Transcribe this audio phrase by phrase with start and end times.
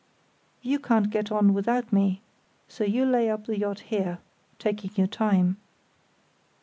[0.63, 2.23] "You can't get on without me,
[2.67, 5.57] so you lay up the yacht here—taking your time."